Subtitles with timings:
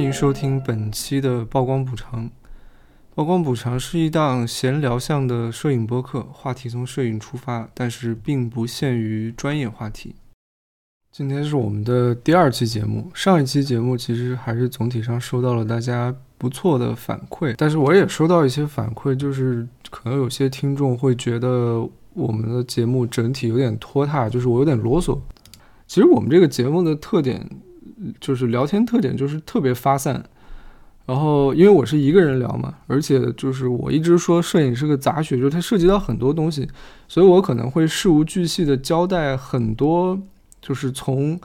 [0.00, 2.30] 欢迎收听本期的曝光补偿。
[3.14, 10.14] 曝光补偿是一档闲聊向的摄影播客，话题从摄影出发，但是并不限于专业话题。
[11.12, 25.18] 今天是我们的第二期节目，上一期节目其实还是总体上收到了大家不错的反馈，但是我也收到一些反馈，就是可能有些听众会觉得我们的节目整体有点拖沓，就是我有点啰嗦。
[25.86, 27.46] 其实我们这个节目的特点
[28.20, 30.24] 就是聊天特点就是特别发散，
[31.06, 36.68] 然后因为我是一个人聊嘛，而且就是我一直说摄影是个杂学，就是它涉及到很多东西，
[37.08, 40.20] 所以我可能会事无巨细的交代很多。
[40.62, 41.40] 就是从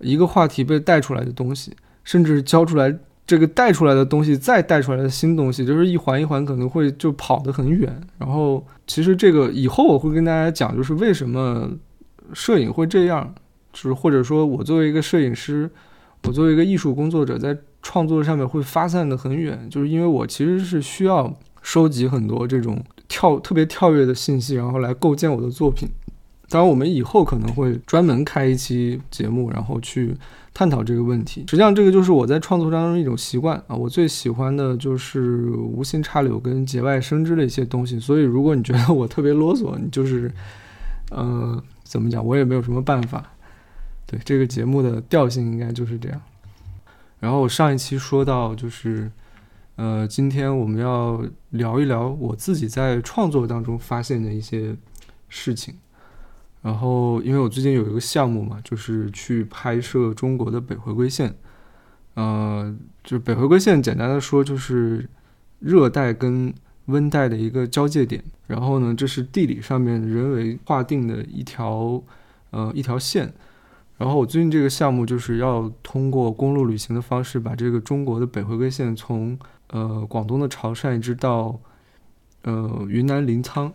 [0.00, 2.92] 一个话题被带出来的东西，甚至教出来
[3.24, 8.00] 这个带出来的东西，再带出来的新东西，就是一环一环可能会就跑得很远。
[8.18, 11.70] 然后，其实这个以后我会跟大家讲，就是为什么
[12.32, 13.32] 摄影会这样，
[13.72, 15.70] 就是或者说我作为一个摄影师，
[16.24, 25.88] 我作为一个艺术工作者，在创作上面会发散的很远，就是因为我其实是需要收集很多这种跳特别跳跃的信息，然后来构建我的作品。
[26.50, 30.16] 当然，我们以后可能会专门开一期节目，然后去
[30.54, 31.42] 探讨这个问题。
[31.42, 33.76] 实际上，这个就是我在创作当中一种习惯啊。
[33.76, 38.00] 我最喜欢的就是无心插柳跟节外生枝的一些东西。
[38.00, 40.32] 所以，如果你觉得我特别啰嗦，你就是，
[41.10, 43.30] 呃，怎么讲，我也没有什么办法。
[44.10, 46.18] 对这个节目的调性应该就是这样。
[47.20, 49.10] 然后我上一期说到，就是，
[49.76, 54.74] 呃，今天我们要聊一聊我自己在创作当中发现的一些
[55.28, 55.74] 事情。
[56.62, 61.34] 然后，因为我最近有一个项目嘛，就是去拍摄中国的北回归线，
[62.14, 62.74] 呃，
[63.04, 65.06] 就北回归线，简单的说就是
[65.58, 66.54] 热带跟
[66.86, 68.24] 温带的一个交界点。
[68.46, 72.02] 然后呢，这是地理上面人为划定的一条
[72.50, 73.30] 呃一条线。
[73.98, 79.38] 然后我最近这个项目就是要通过公路旅行的方式，把这个中国的北回归线从
[79.68, 81.60] 呃广东的潮汕一直到
[82.44, 83.70] 呃云南临沧，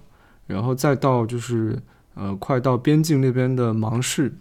[0.47, 1.79] 然后再到就是。
[2.15, 4.31] 呃，快到边境那边的芒市，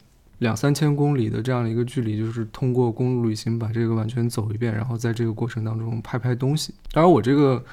[0.41, 6.75] 两三千公里的这样的一个距离，就是通过公路旅行把这个完全走一遍，然后在这个过程当中拍拍东西。
[6.93, 7.65] 当然，我这个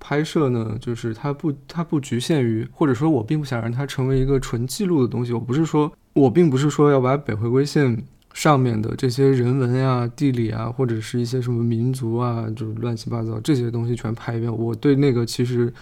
[0.00, 5.32] 拍摄呢，就是它不它不局限于，或者说我并不想让它成为一个纯记录的东西。
[5.32, 8.02] 我不是说，我并不是说要把北回归线
[8.32, 14.56] 上面的这些人文呀、地理啊，或者是一些什么民族啊，就是乱七八糟这些东西全拍一遍。
[14.56, 15.72] 我对那个其实，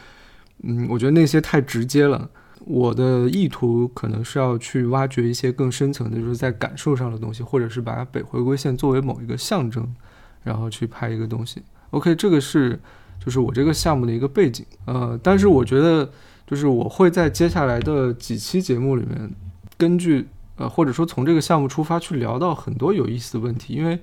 [0.62, 2.28] 嗯，我觉得那些太直接了。
[2.64, 9.84] 我的意图可能是要去挖掘一些更深层的，就是在感受上的东西，或者是把北回归线作为某一个象征，
[10.44, 11.60] 然后去拍一个东西。
[11.90, 12.78] OK，这个是
[13.18, 14.64] 就是我这个项目的一个背景。
[14.84, 16.08] 呃，但是我觉得
[16.46, 19.28] 就是我会在接下来的几期节目里面，
[19.82, 23.98] 根据呃或者说从这个项目出发去聊到很多有意思的问题，因为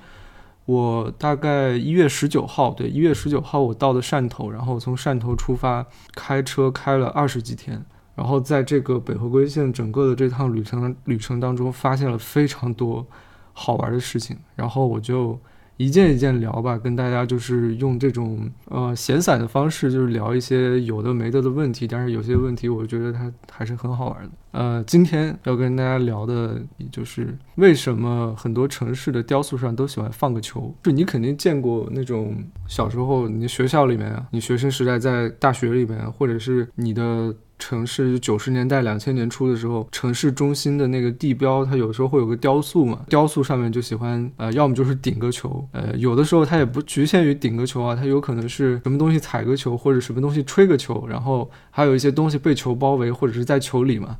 [0.65, 5.85] 我大概一月十九号，对，一月十九号我到的汕头，然后从汕头出发，
[6.15, 7.81] 开车开了二十几天。
[8.15, 13.07] 然后在这个北回归线整个的这趟旅程旅程当中，发现了非常多
[13.53, 14.37] 好玩的事情。
[14.57, 15.39] 然后我就
[15.79, 21.87] 一件一件聊吧，跟大家就是用这种呃闲散的方式，就是聊一些有的没的的问题。
[21.87, 24.29] 但是有些问题，我觉得它还是很好玩的。
[24.51, 30.75] 呃，今天要跟大家聊的，就是为什么很多城市的雕塑上都喜欢放个球。
[30.83, 32.35] 就你肯定见过那种
[32.67, 37.33] 小时候你学校里面啊，你学生时代在大学里面，或者是你的。
[37.59, 54.15] 城市九十年代、两千年初的时候，城市中心的那个地标，它有时候会有个雕塑嘛，雕塑上面就喜欢呃，要么就是顶个球，呃，有的时候它也不局限于顶个球啊，它有可能是什么东西踩个球，或者什么东西吹个球，然后还有一些东西被球包围或者是在球里嘛，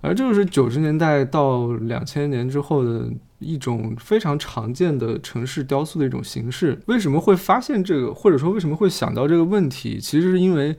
[0.00, 3.08] 而这就是九十年代到两千年之后的
[3.38, 6.78] 一种非常常见的城市雕塑的一种形式。
[6.86, 10.00] 为什么会发现这个，或者说为什么会想到这个问题？
[10.00, 10.76] 其实是因为。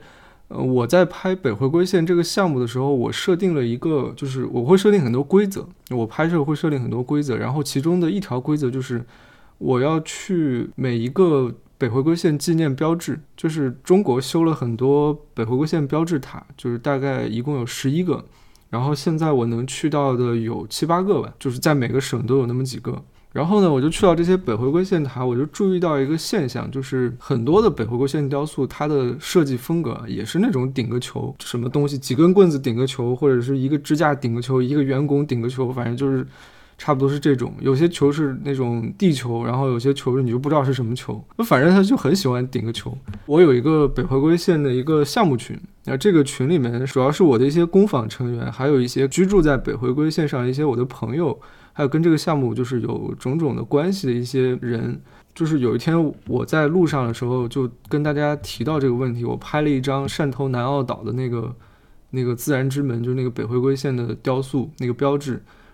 [0.48, 5.66] 呃，我在拍北回归线这个项目的时候，我设定了一个，就是我会设定很多规则。
[5.90, 9.04] 我拍摄会设定很多规则，然后其中的一条规则就是，
[9.58, 18.24] 我要去每一个北回归线纪念标志，就是中国修了很多北回归线标志塔，就是大概一共有十一个，
[18.70, 23.02] 然后现在我能去到的有七八个吧，就是在每个省都有那么几个。
[23.36, 36.26] 然后呢，我就去到这些北回归线塔，我就注意到一个现象，就是很多的北回归线雕塑，它的设计风格也是那种顶个球，什么东西几根棍子顶个球，或者是一个支架顶个球，一个圆拱顶个球，反正就是
[36.78, 37.52] 差不多是这种。
[37.60, 42.96] 有些球是那种地球，然后有些球你就不知道是什么球，反正他就很喜欢顶个球。
[43.26, 45.54] 我有一个北回归线的一个项目群，
[45.84, 51.38] 那这个群里面主要是我的一些工坊成员，还有一些居住在北回归线上一些我的朋友。
[51.76, 54.98] 还有跟这个项目就是有种种的关系的一些人。
[55.34, 55.94] 就是有一天
[56.26, 61.54] 我在路上的时候，就跟大家提到这个问题，我拍了一张汕头南澳岛的那个
[62.08, 65.32] 那个自然之门，就是那个北回归线的雕塑那个标志。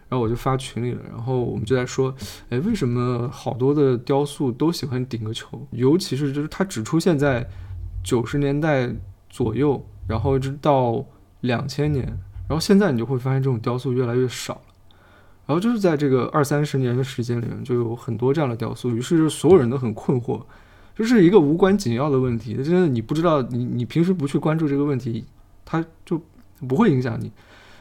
[0.08, 2.12] 然后我就发群里了，然后我们就在说，
[2.50, 5.64] 哎，为什么好多的雕塑都喜欢顶个球？
[5.70, 7.48] 尤其是就是它只出现在
[8.02, 8.92] 九十年代
[9.30, 11.02] 左右，然后一直到
[11.42, 12.04] 两千年，
[12.48, 14.71] 然后现在你就会发现这种雕塑越来越少了。
[15.46, 20.40] 然后就是在这个二三十年的时间里面，就有很多这样的雕塑，于是就所有人都很困惑，
[20.96, 25.24] 就是一个无关紧要的问题，真的你不知道，你你平时不去关注这个问题，
[25.64, 26.20] 它就
[26.68, 27.30] 不会影响你。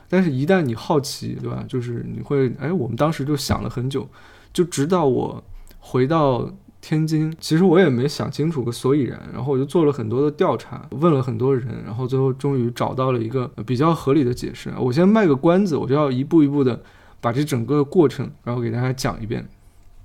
[0.10, 1.64] 但是，一旦你好奇，对吧？
[1.70, 4.06] 就是你会，哎，我们当时就想了很久，
[4.52, 5.42] 就直到我
[5.80, 14.70] 回到天津，其实我也没想清楚个所以然，然后我就做了很多的调查，问了很多人，然后最后终于找到了一个比较合理的解释。
[14.78, 16.84] 我先卖个关子，我就要一步一步的
[17.22, 19.48] 把这整个过程，然后给大家讲一遍。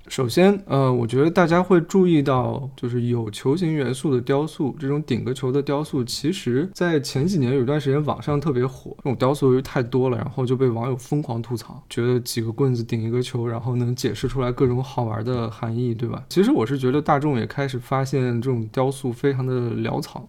[0.09, 8.95] 首先，呃，我觉得大家会注意到，就是有球形元素的雕塑，这种顶个球的雕塑，其实在前几年有一段时间网上特别火。
[8.99, 16.23] 这种雕塑由于太多了，然后就被网友疯狂吐槽，觉得几个棍子顶一个球，然后能解释出来各种好玩的含义，对吧？
[16.29, 20.25] 其实我是觉得大众也开始发现这种雕塑非常的潦草，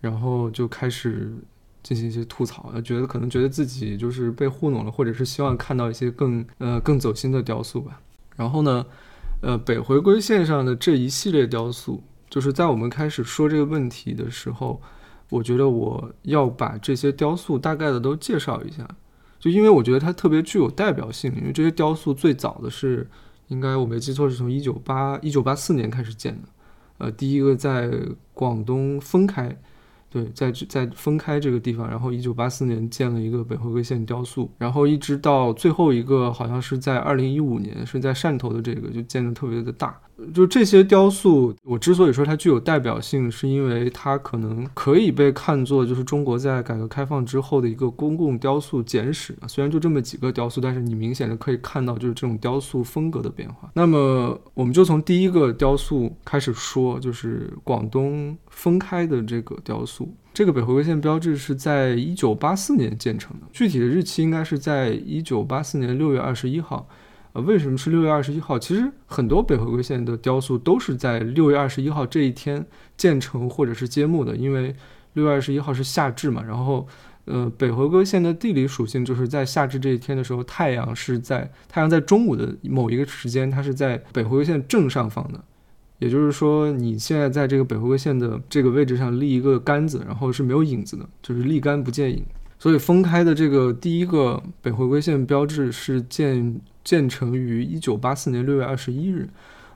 [0.00, 1.34] 然后就开始
[1.82, 8.00] 进行一些吐槽，觉得可能觉得自己就是被糊弄了，或者是希望看到一些更呃更走心的雕塑吧。
[8.36, 8.86] 然后呢，
[9.40, 14.80] 呃，北回归线上的这一系列雕塑，就是在我们开始说这个问题的时候，
[15.28, 18.88] 我觉得我要把这些雕塑大概的都介绍一下，
[19.40, 23.08] 就因为我觉得它特别具有代表性，因为这些雕塑最早的是，
[23.48, 26.48] 应该我没记错是从一九八一九八四年开始建的，
[26.98, 27.90] 呃，第一个在
[28.32, 29.60] 广东分开。
[30.12, 39.98] 对，在在分开这个地方，然后一九八四年建了一个北回归线雕塑，然后一直到最后一个，好像是在二零一五年，是在汕头的这个就建的特别的大。
[40.32, 49.36] 就这些雕塑，我之所以说它具有代表性，是因为它可能可以被看作就是中国在改革开放之后的一个公共雕塑简史。
[49.48, 53.70] 虽然就这么几个雕塑，但是你明显的可以看到就是这种雕塑风格的变化。
[53.74, 60.01] 那么我们就从第一个雕塑开始说，就是广东分开的这个雕塑。
[60.34, 66.88] 这个北回归线标志是在一九八四年建成的，具体的日期应该是在一九八四年六月二十一号。
[67.34, 68.58] 呃，为什么是六月二十一号？
[68.58, 72.66] 其实很多北回归线的雕塑都是在六月二十一号这一天
[72.96, 74.74] 建成或者是揭幕的，因为
[75.14, 76.42] 六月二十一号是夏至嘛。
[76.42, 76.86] 然后，
[77.24, 85.42] 呃，北回归线的地理属性就是在夏至这一天的时候，太阳是在太阳在中午的某一个时间，它是在北回归线正上方的。
[86.02, 92.22] 也就是说，你现在在这个北回归线的这个位置上立一个杆子，然后是没有影子的，就是立杆不见影。
[92.58, 96.60] 所以分开的这个第一个北回归线标志是建。
[96.84, 99.28] 建成于一九八四年六月二十一日，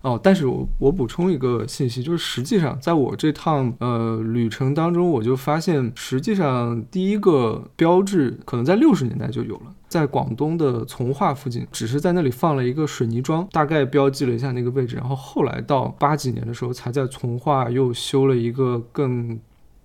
[0.03, 19.39] 哦，但是我我补充一个信息，就是实际上在我这趟呃旅程当中，我就发现，实际上第一个标志可能在六十年代就有了，在广东的从化附近，只是在那里放了一个水泥桩，大概标记了一下那个位置，然后后来到八几年的时候，才在从化又修了一个更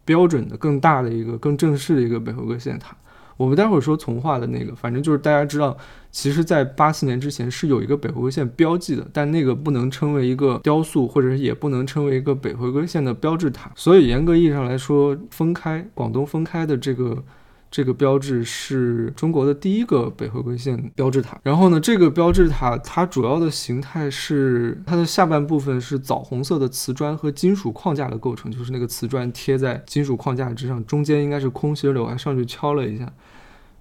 [0.04, 2.96] 标准的、更大的一个、更正式的一个北回归线塔。
[3.38, 5.76] 我们待会儿说从化的那个，反正就是大家知道，
[6.12, 13.72] 其实，在八四年之前是有一个北回归线标记的，但那个不能称为一个雕塑，或者也不能称为一个北回归线的标志塔。
[13.76, 17.24] 所以严格意义上来说，分开广东分开的这个
[17.72, 21.40] 这个标志是中国的第一个北回归线标志塔。
[21.42, 33.12] 然后呢，这个标志塔它主要的形态是它的下半部分是枣红色的瓷砖和金属框架的构成，就是那个瓷砖贴在金属框架之上，中间应该是空心的，我还上去敲了一下。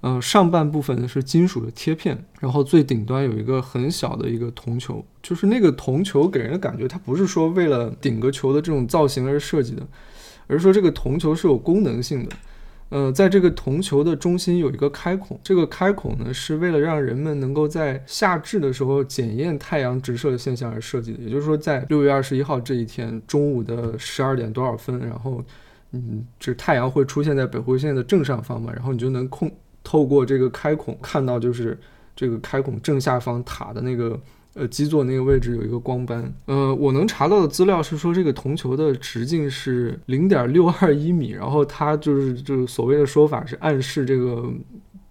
[0.02, 9.87] 嗯，上半部分是金属的贴片，然后最顶端有一个很小的一个铜球，就是那个铜球给人的感觉，它不是说为了顶个球的这种造型而设计的，
[10.47, 12.30] 而是说这个铜球是有功能性的。
[12.90, 21.23] 呃，在这个铜球的中心有一个开孔，这个开孔呢是为了让人们能够在夏至的时候检验太阳直射的现象而设计的。
[21.23, 25.42] 也就是说，在六月二十一号这一天中午的十二点多少分，然后，
[25.92, 29.50] 嗯，这太阳会出现在北回归线的正上方嘛，然后你就能控。
[29.82, 31.78] 透过这个开孔看到，就是
[32.14, 34.20] 这个开孔正下方塔的那个
[34.54, 36.33] 呃基座那个位置有一个光斑。
[36.47, 44.52] 呃，我能查到的资料是说，这个铜球的直径是零点六二一米，然后它就是就是所谓的说法是暗示这个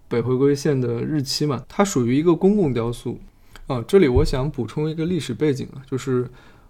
[0.08, 1.62] 北回归线的日期嘛。
[1.68, 3.18] 它属于一个公共雕塑
[3.66, 3.84] 啊。
[3.86, 6.28] 这里我想补充一个历史背景啊，就是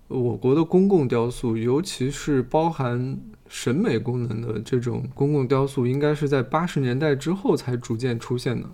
[0.08, 3.18] 我国的公共雕塑，尤其是包含。
[3.52, 8.64] 审美功能的这种公共雕塑，应该是在八十年代之后才逐渐出现的。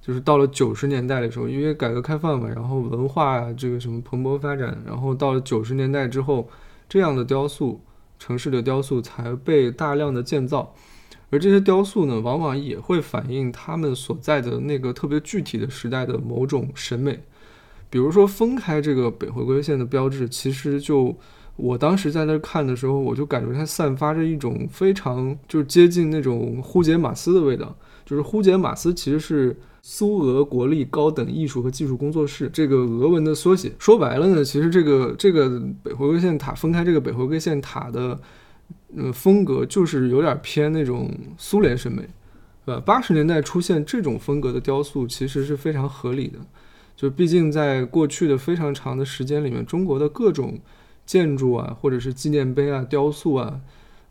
[0.00, 6.48] 就是到了九十年代的时候，因为改革开放嘛，然后文化这个什么蓬勃发展，然后到了九十年代之后，
[6.88, 7.80] 这样的雕塑，
[8.18, 10.74] 城市的雕塑才被大量的建造。
[11.32, 17.20] 而这些雕塑呢，往往也会反映他们所在的那个特别具体的时代的某种审美。
[17.88, 21.16] 比如说，分开这个北回归线的标志，其实就
[21.54, 27.76] 我当时在那看的时候，我就感觉它散发着一种非常就是接近那种呼杰马斯的味道。
[28.04, 33.72] 就是呼杰马斯其实是苏俄国立高等艺术和技术工作室这个俄文的缩写。
[33.78, 38.18] 说白了呢，其实这个这个北回归线塔分开这个北回归线塔的。
[38.92, 42.02] 嗯，风格就是有点偏那种苏联审美，
[42.64, 42.82] 对吧？
[42.84, 46.38] 八十年代出现这种风格的雕塑，其实是非常合理的。
[46.96, 50.58] 就毕竟在过去的非常长的时间里面，中国的各种
[51.06, 53.60] 建筑啊，或者是纪念碑啊、雕塑啊，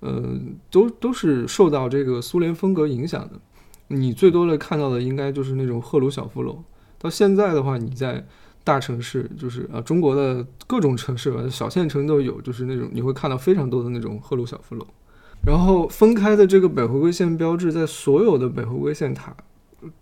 [0.02, 3.40] 嗯，都都是受到这个苏联风格影响的。
[3.90, 6.64] 你最多的看到的，应该就是那种赫鲁晓夫楼。
[6.98, 8.26] 到现在的话，你在。
[8.62, 14.86] 大城市就是啊，中国的各种城市吧，小县城都有，就是那种你会看到非常多的那种赫鲁晓夫楼。
[15.44, 19.36] 然后分开的这个北回归线标志，在所有的北回归线塔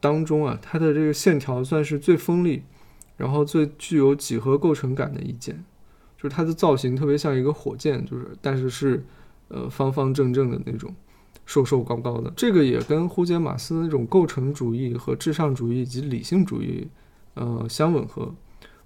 [0.02, 2.64] 当中啊，它的这个线条算是最锋利，
[3.16, 5.64] 然后最具有几何构成感的一件，
[6.18, 9.06] 就是它的造型特别像一个火箭，就是但是是
[9.48, 10.94] 呃方方正正的那种，
[11.48, 12.32] 瘦瘦高高的。
[12.36, 16.88] 这个也跟胡杰马斯那种构成主义和至上主义以及理性主义
[17.34, 18.32] 呃相吻合。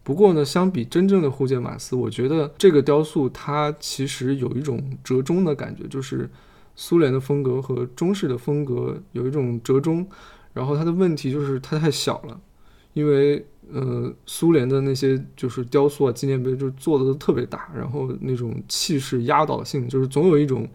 [0.03, 6.29] 不过呢，相比真正的胡杰马斯，我觉得这个雕塑它其实有一种折中的感觉，就是
[6.75, 10.07] 苏联的风格和中式的风格有一种折中。
[10.53, 12.39] 然后它的问题就是它太小了，
[12.93, 20.67] 因为呃，苏联的那些就是雕塑啊、纪念碑就做的都特别大，然后那种气势压倒性，就是总有一种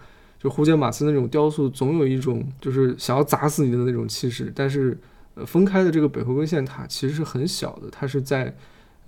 [0.46, 4.52] 就胡杰马斯那种雕塑总有一种就是想要砸死你的那种气势。
[4.54, 4.96] 但是
[5.34, 8.54] 呃，分开的这个北回归线塔其实是很小的，它是在。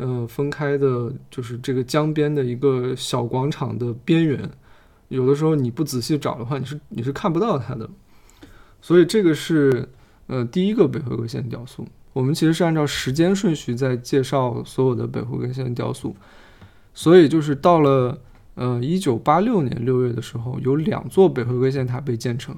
[0.00, 4.48] 呃，分开的就是这个江边的一个小广场的边缘，
[5.08, 7.90] 有的时候你不仔细找的话，你是你是看不到它的。
[8.80, 9.88] 所以这个是
[10.28, 11.84] 呃第一个北回归线雕塑。
[12.12, 16.14] 我们其实是按照时间顺序在介绍所有的北回归线雕塑。
[16.94, 18.16] 所以就是到了
[18.58, 22.54] 呃一九八六年六月的时候，有两座北回归线塔被建成，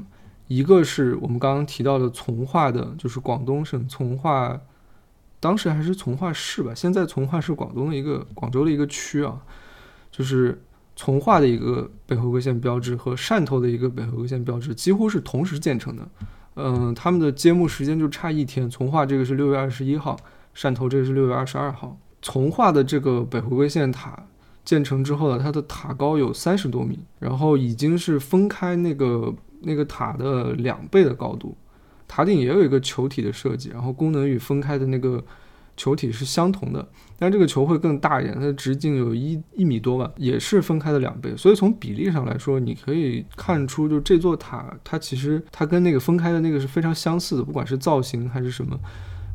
[0.49, 4.61] 一个是我们刚刚提到的从化的，就是广东省从化。
[5.43, 9.41] 当时还是从化市吧，现在从化是广东的一个广州的一个区啊，
[10.11, 10.63] 就是
[10.95, 16.07] 从化的一个北回归线标志和汕头的一个北回归线标志几乎是同时建成的，
[16.57, 20.15] 嗯，他们的揭幕时间就差一天，从化这个是六月二十一号，
[20.55, 21.97] 汕头这个是六月二十二号。
[22.21, 24.27] 从化的这个北回归线塔
[24.71, 31.57] 建成之后呢，它的塔高有三十多米，然后已经是分开那个那个塔的两倍的高度。
[32.07, 35.25] 塔顶也有一个球体的设计，然后功能与分开的那个
[35.77, 41.37] 球体是相同的，但这个球会更大一点，它的直径有一一米多吧，也是分开的两倍。
[41.37, 48.79] 所以从比例上来说，你可以看出，就这座塔它其实它跟那个分开的那个是非常相似的，不管是造型还是什么。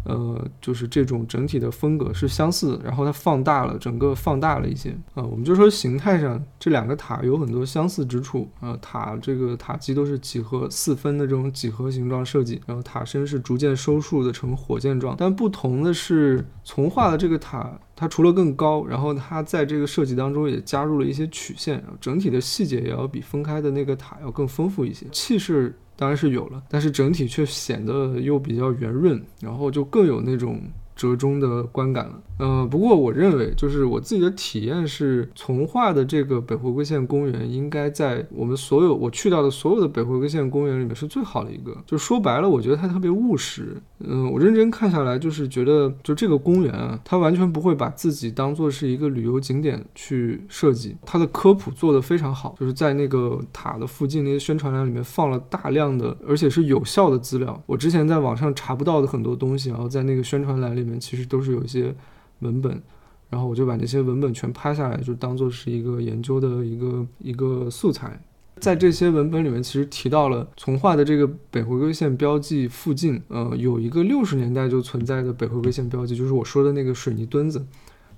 [0.06, 5.24] 呃，就是这种整体的风格是相似，然后它放大了，整个放大了一些啊。
[5.24, 8.78] 我们就说形态上，这两个塔有很多相似之处啊。
[8.82, 15.16] 塔这个塔基都是几何四分的这种几何形状设计，然后塔身是逐渐收束的成火箭状。
[15.18, 25.76] 但不同的是，从化的这个塔，它除了更高，然后它在这个设计当中也加入了一些曲线，整体的细节也要比分开的那个塔要更丰富一些，气势。
[25.96, 30.62] 当然是有了，但是整体却显得又比较圆润，然后就更有那种。
[30.96, 41.76] 折中的观感了，呃，不过我认为，就是我自己的体验是，从化的这个北回归线公园应该在我们所有我去到的所有的北回归线公园里面是最好的一个。
[41.86, 43.76] 就说白了，我觉得它特别务实。
[44.00, 57.62] 嗯，我认真看下来，就是觉得，就这个公园啊，它完全不会把自己当做是一个旅游景点去设计，它的科普做得非常好，就是在那个塔的附近那些宣传栏里面放了大量的，而且是有效的资料。
[57.66, 60.85] 我之前在网上查不到的很多东西，然后在那个宣传栏里。
[60.86, 61.94] 里面其实都是有一些
[62.40, 62.82] 文本，
[63.30, 68.22] 然后我就把那些文本全拍下来，就当做是一个研究的一个一个素材。
[68.62, 77.66] 在这些文本里面，其实提到了从化的这个北回归线标记附近，呃，有一个六十年代就存在的北回归线标记，就是我说的那个水泥墩子。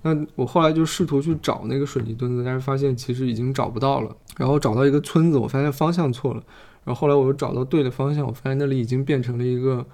[0.02, 4.16] 那我后来就试图去找那个水泥墩子，但是发现其实已经找不到了。
[4.36, 6.42] 然后找到一个村子，我发现方向错了。
[6.84, 9.84] 然后后来我又找到对的方向，我发现那里已经变成了一个，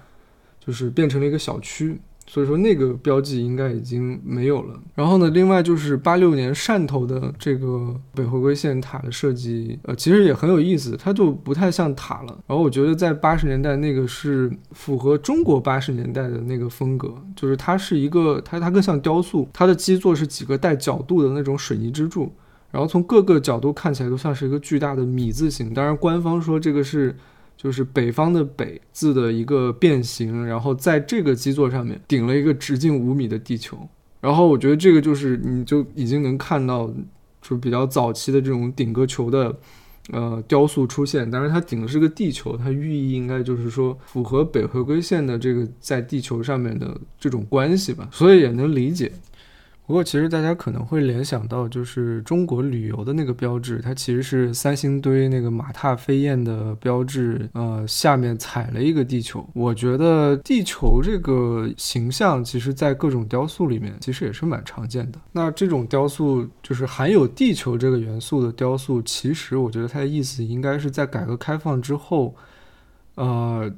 [0.59, 1.99] 就是变成了一个小区。
[2.27, 4.79] 所以说那个标记应该已经没有了。
[4.95, 12.37] 然后呢，另外就是八六年汕头的这个北回归线塔的设计，呃，其实也很有意思，它就不太像塔了。
[12.47, 22.31] 然后我觉得在八十年代那个是符合中国八十年代的那个风格，就是它是一个它它更像雕塑，它的基座是几个带角度的那种水泥支柱，
[22.71, 25.73] 然后从各个角度看起来都像是一个巨大的米字形。
[25.73, 27.15] 当然，官方说这个是。
[27.57, 33.77] 就是北方的北字的一个变形，然后在这个基座上面顶了一个直径五米的地球，
[34.21, 36.91] 然后我觉得这个就是你就已经能看到，
[37.41, 39.55] 就比较早期的这种顶个球的，
[40.11, 41.29] 呃，雕塑出现。
[41.29, 49.11] 当然，它顶的是个地球，它寓意应该就是说符合北回归线的这个在地球上面的这种关系吧，所以也能理解。
[49.87, 59.47] 不过，其实大家可能会联想到，就是中国旅游的那个标志，它其实是三星堆那个马踏飞燕的标志，呃，下面踩了一个地球。
[59.53, 65.19] 我觉得地球这个形象，其实在各种雕塑里面，其实也是蛮常见的。
[65.31, 72.33] 那这种雕塑，就是含有地球这个元素的雕塑，其实我觉得它的意思应该是在改革开放之后，
[73.13, 73.71] 呃，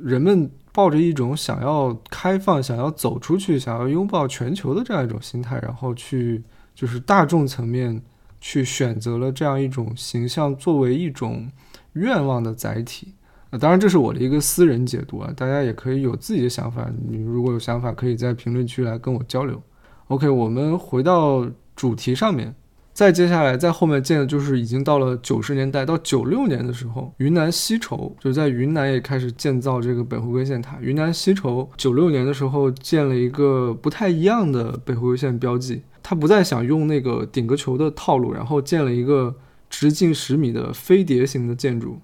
[0.00, 0.50] 人们。
[0.72, 6.42] 抱着一种想要开放、想要走出去、想要拥抱全球的这样一种心态，然后去
[6.74, 8.02] 就是大众层面
[8.40, 11.50] 去选择了这样一种形象作为一种
[11.92, 13.14] 愿望的载体。
[13.50, 16.90] 啊，当然这是我的一个私人解读啊，大家也可以有自己的想法。
[17.06, 19.62] 你如果有想法，可以在评论区来跟我交流。
[20.08, 22.54] OK，我们回到主题上面。
[22.94, 30.76] 再接下来，在后面建的就是已经到了九十年代到九六年的时候，云南西畴就是在云南也开始建造这个北回归线塔。
[30.80, 39.34] 云南西畴九六年的时候建了一个不太一样的北回归线标记，他不再想用那个顶个球的套路，然后建了一个
[39.70, 41.98] 直径十米的飞碟型的建筑。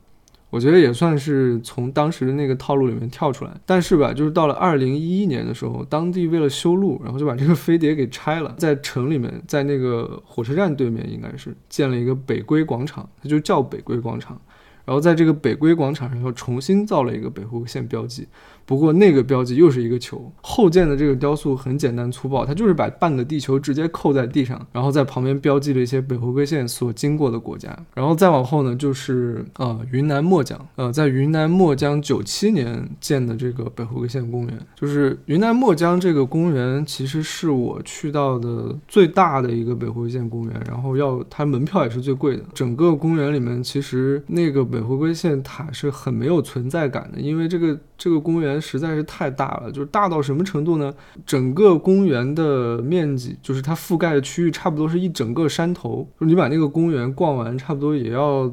[0.50, 14.40] 我觉得也算是从当时的那个套路里面跳出来，但是吧，就是到了二零一一年的时候，当地为了修路，然后就把这个飞碟给拆了，在城里面，在那个火车站对面，应该是建了一个北归广场，它就叫北归广场。
[14.86, 18.26] 然后在这个北归广场上又重新造了一个北回归线标记，
[18.68, 20.32] 不过那个标记又是一个球。
[20.40, 27.76] 后建的这个雕塑很简单粗暴，它就是把半个地球直接扣在地上，然后在旁边标记了一些北回归线所经过的国家。
[27.94, 42.44] 然后再往后呢，就是呃云南墨江，呃在云南墨江九七年建的这个北回归线公园，就是云南墨江这个公园其实是我去到的最大的一个北回归线公园，然后要它门票也是最贵的。
[42.54, 50.92] 整个公园里面其实那个北北回归线塔是很没有存在感的，因为这个这个公园实在是太大了，就是大到什么程度呢？
[51.26, 56.08] 整个公园的面积，就是它覆盖的区域，差不多是一整个山头。
[56.18, 58.50] 就你把那个公园逛完，差不多也要，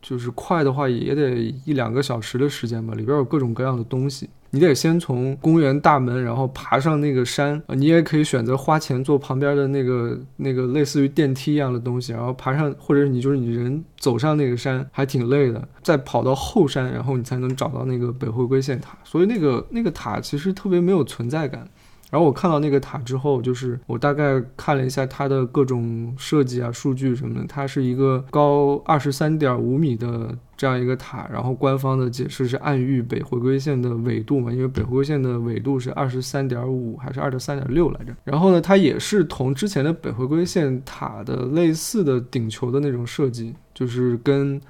[0.00, 2.94] 就是快的话也得一两个小时的时间吧。
[2.94, 4.28] 里边有各种各样的东西。
[4.50, 7.62] 你得先从公园大门，然后爬上那个山。
[7.68, 15.66] 你也可以选择花钱坐旁边的那个那个类似于电梯一样的东西，然后爬上，或者你就是你人走上那个山，还挺累的。
[15.82, 18.96] 再跑到后山，然后你才能找到那个北回归线塔。
[19.04, 21.68] 所以那个那个塔其实特别没有存在感。
[22.10, 31.28] 然后我看到那个塔之后，就是我大概看了一下它的各种设计啊、数据什么的，它是一个高二十三点五米的这样一个塔。
[31.30, 38.16] 然后官方的解释是暗喻北回归线的纬度嘛，因为北回归线的纬度是二十三点五还是二十三点六来着。
[38.24, 44.60] 然后呢，它也是同之前的北回归线塔的类似的顶球的那种设计，就是跟。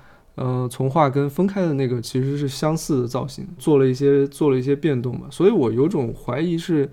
[0.40, 6.88] 呃，从画跟分开的那个其实是相似的造型，做了一些做了一些变动嘛，所以我有种怀疑是。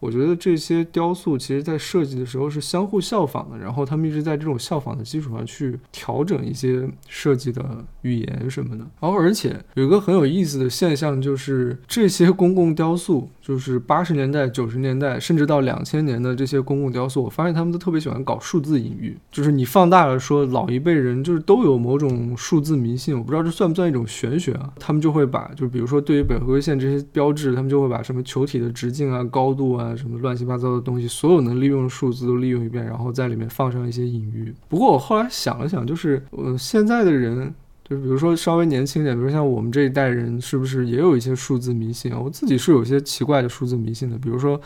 [0.00, 8.84] 我觉得这些雕塑其实在设计的时候是相互效仿的，然后他们一直在这种效仿的基础上去调整一些设计的语言什么的。
[8.98, 24.72] 然后而且有一个很有意思的现象，就是这些公共雕塑，就是八十年代、九十年代，甚至到两千年的这些公共雕塑，我发现他们都特别喜欢搞数字隐喻，就是你放大了说，老一辈人就是都有某种数字迷信，我不知道这算不算一种玄学啊？
[24.78, 29.89] 他们就会把，就比如说对于北回归线这些标志，他们就会把什么球体的直径啊、高度啊。
[29.96, 34.54] 什么乱七八糟的东西，所有能利用的数字都利用一遍，然后在里面放上一些隐喻。
[34.68, 37.52] 不过我后来想了想，就是呃，现在的人，
[37.84, 42.18] 就是比如说稍微年轻点，比如像我们这一代人，是不是也有一些数字迷信啊？
[42.18, 44.60] 我自己是有些奇怪的数字迷信的，比如说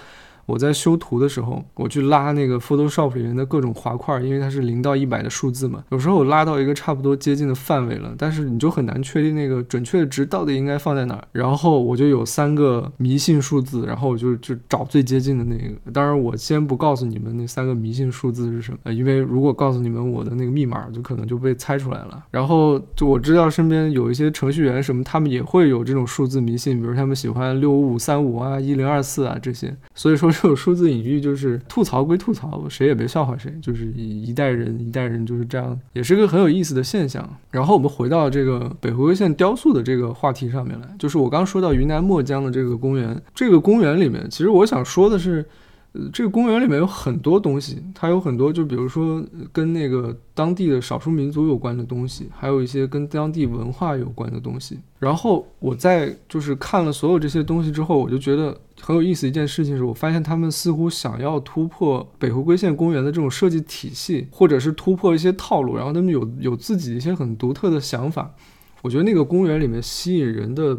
[0.46, 5.84] 我在修图的时候，我去拉那个 Photoshop 里面的各种滑块，因为它是零到一百的数字嘛。
[5.90, 11.24] 有时候我拉到一个差不多接近的范围了，但是你就很难确定那个准确的值到底应该放在哪儿。
[11.32, 15.90] 然后我就有三个迷信数字，然后我就就找最接近的那个。
[15.92, 22.22] 当然，我先不告诉你们那三个迷信数字是什么，因为如果告诉你们我的那个密码，就可能就被猜出来了。
[22.30, 29.74] 然后就我知道身边有一些程序员什么，他们也会有这种数字迷信，比如他们喜欢六五五三五啊、一零二四啊这些。
[29.94, 30.33] 所以说。
[30.34, 37.26] 这种数字隐喻就是吐槽归吐槽，谁也别笑话谁，就是一代人一代人就是这样，也是个很有意思的现象。
[37.50, 45.44] 然后我们回到这个北回归线雕塑的这个话题上面来，就是我刚说到云南墨江的这个公园，这个公园里面，其实我想说的是。
[45.96, 54.80] 呃，这个公园里面有很多东西，它有很多，就比如说跟那个当地的少数民族有关的东西，还有一些跟当地文化有关的东西。
[54.98, 59.28] 然后我在就是看了所有这些东西之后，我就觉得很有意思。
[59.28, 68.34] 一件事情是我发现他们似乎想要突破北回归线公园的这种设计体系，或者是突破一些套路，然后他们有有自己一些很独特的想法。
[68.82, 70.76] 我觉得那个公园里面吸引人的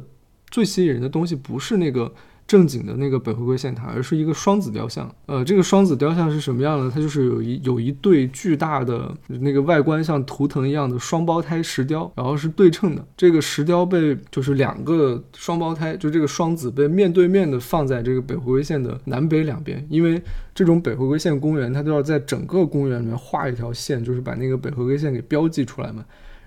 [0.52, 2.14] 最吸引人的东西不是那个。
[2.48, 5.14] 正经的那个北回归线塔，而是一个双子雕像。
[5.26, 6.92] 呃，这个双子雕像是什么样的？
[6.92, 13.04] 它就是有一有一对巨大的那个外观像图腾一样的双胞胎石雕，然后是对称的。
[13.18, 20.22] 这个石雕被就是两个双胞胎，就这个双子被面对面的放在这个北回归线的南北两边，因为
[20.54, 26.06] 这种北回归线公园它都要在整个公园里面画一条线，就是把那个北回归线给标记出来嘛。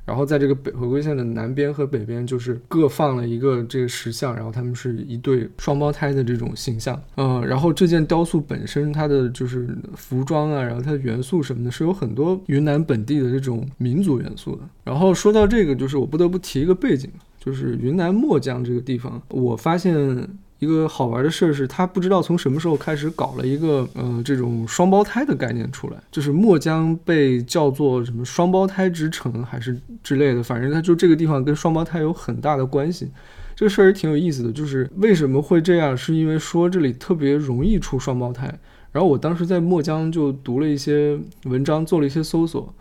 [0.09, 6.99] 然后在这个北回归线的南边和北边，就是各放了一个这个石像，然后他们是一对双胞胎的这种形象。
[7.19, 14.63] 嗯，然后这件雕塑本身它的就是服装啊，然后它的元素什么的，是有很多云南本地的这种民族元素的。
[14.83, 20.27] 然后说到这个，就是我不得不提一个背景，就是云南墨江这个地方，我发现。
[20.59, 33.09] 一个好玩的事儿是，他不知道从什么时候开始搞了一个，呃，这种双胞胎的概念出来，就是墨江被叫做什么双胞胎之城还是之类的，反正他就这个地方跟双胞胎有很大的关系。
[33.55, 38.53] 这个事儿也挺有意思的，就是为什么会这样，是因为说这里特别容易出双胞胎。
[38.91, 42.73] 然后我当时在墨江就读了一些文章，做了一些搜索，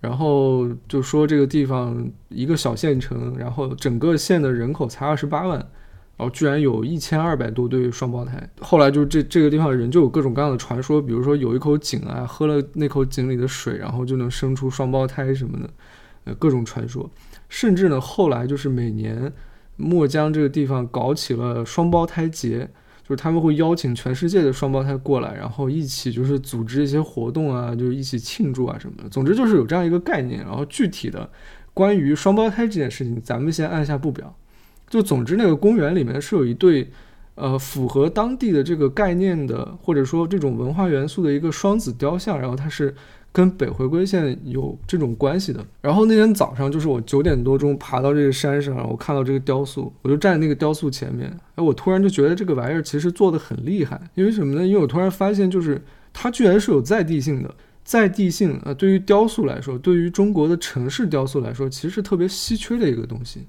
[0.00, 5.66] 然后就说这个地方一个小县城，然后整个县的人口才二十八万。
[6.16, 15.68] 然后居然有一千二百多对双胞胎，后来就是这这个地方人就有各种各样的传说，比如说有一口井啊，喝了那口井里的水，然后就能生出双胞胎什么的，
[16.24, 17.10] 呃，各种传说。
[17.48, 19.30] 甚至呢，后来就是每年
[19.76, 22.68] 墨江这个地方搞起了双胞胎节，
[23.02, 29.08] 就是他们会邀请全世界的双胞胎过来，然后一起就是组织一些活动啊，就一起庆祝啊什么的。
[29.10, 30.40] 总之就是有这样一个概念。
[30.40, 31.30] 然后具体的
[31.74, 34.34] 关于双胞胎这件事情，咱们先按下不表。
[34.88, 36.88] 就总之，那个公园里面是有一对，
[37.34, 42.94] 呃，符合当地的这个概念的，或者说这种文化元素的一个双子雕像，然后它是
[43.32, 45.62] 跟北回归线有这种关系的。
[45.82, 54.66] 然后那天早上，就是我九点多钟爬到这个山上，我看到这个雕塑，我就站在那个雕塑前面，哎，我突然就觉得这个玩意儿其实做的很厉害，因为什么呢？
[54.66, 63.40] 因为我突然发现，就是它居然是有在地性的，在地性啊，对于雕塑来说，对于中国的城市雕塑来说，其实是特别稀缺的一个东西。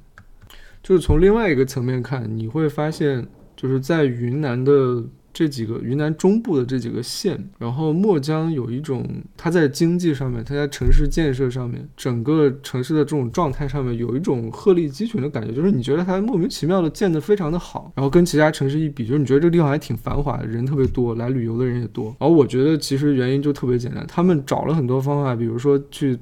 [0.88, 22.16] 就是从另外一个层面看，你会发现，就是在云南的这几个云南中部的这几个县，然后墨江有一种，它在经济上面，它在城市建设上面，整个城市的这种状态上面，有一种鹤立鸡群的感觉，就是你觉得它莫名其妙的建得非常的好，然后跟其他城市一比，就是你觉得这个地方还挺繁华，人特别多，来旅游的人也多。
[22.18, 26.18] 而我觉得其实原因就特别简单，他们找了很多方法，比如说去。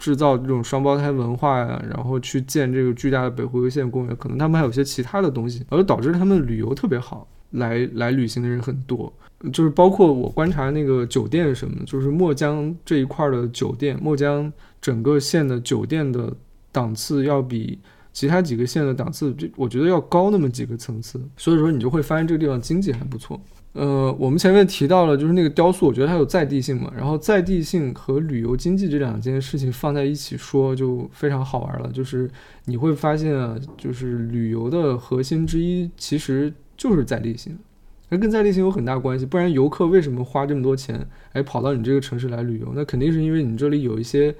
[0.00, 9.12] 制造这种双胞胎文化呀，然后去建这个巨大的北回归线公园，可能他们还有些其他的东西，而导致他们旅游特别好，来来旅行的人很多。
[9.52, 16.32] 就是包括我观察那个酒店什么，就是墨江这一块的酒店，墨江整个县的酒店的
[16.72, 17.78] 档次要比
[18.12, 21.20] 其他几个县的档次，就我觉得要高那么几个层次。
[21.36, 23.40] 所以说你就会发现这个地方经济还不错。
[23.72, 26.92] 呃，我们前面提到了，就是那个雕塑，我觉得它有在地性嘛。
[26.96, 31.88] 然后在地性和旅游经济这两件事情放在一起说，就非常好玩了。
[31.92, 32.28] 就是
[32.64, 37.56] 你会发现啊，就是旅游的核心之一其实就是在地性，
[38.08, 39.24] 那跟在地性有很大关系。
[39.24, 42.72] 不然游客为什么花这么多钱，哎，跑到你这个城市来旅游？
[42.74, 44.34] 那肯定是因为你这里有一些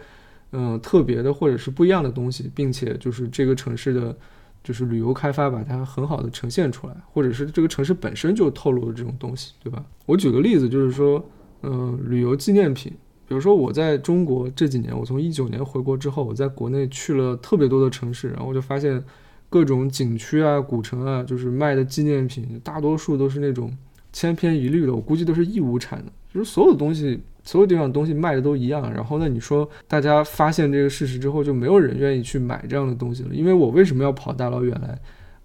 [0.50, 4.16] 嗯特别的或者是不一样的东西，并且就是这个城市的。
[4.62, 9.84] 就是旅游开发把它很好的呈现出来，或者是这个城市本身就透露了这种东西，对吧？
[10.06, 11.24] 我举个例子，就是说，
[11.62, 12.92] 嗯，旅游纪念品，
[13.26, 19.02] 比如说我在中国这几年，我从一九年回国之后，我在国内去了特别多的城市，然后我就发现
[19.48, 23.74] 各种景区啊、古城啊，就是卖的纪念品，大多数都是那种
[24.12, 27.20] 千篇一律的，我估计都是义乌产的，就是所有东西，
[27.50, 28.92] 所有地方东西卖的都一样。
[28.94, 34.96] 然后那，你说大家发现这个事实之后，就没有人愿意去买这样的东西了，因为我为什么要跑大老远来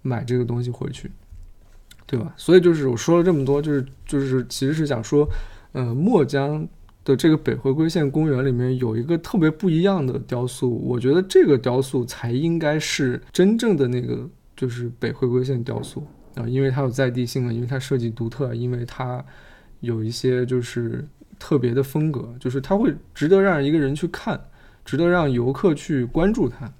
[0.02, 1.10] 买这个东西回去，
[2.06, 2.32] 对吧？
[2.36, 5.28] 所以就是我说了这么多，就是就是其实是想说，
[5.72, 6.64] 呃，墨江
[7.04, 16.06] 的这个北回归线公园里面有一个特别不一样的雕塑，我觉得这个雕塑才应该是真正的那个就是北回归线雕塑。
[16.36, 19.24] 啊，因为它有在地性啊，因为它设计独特，因为它
[19.80, 21.04] 有一些就是
[21.38, 24.40] 特别的风格，就是它会值得让一个人去看，
[24.84, 26.70] 值得让游客去关注它，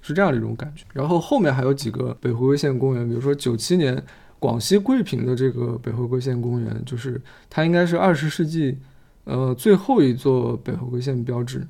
[0.00, 0.84] 是这样的一种感觉。
[0.92, 4.02] 然后后面还有几个北回归线公园，比如说九七年
[4.38, 8.78] 广西桂平的这个北回归线公园，就是它应该是二十世纪
[9.24, 11.66] 呃最后一座北回归线标志。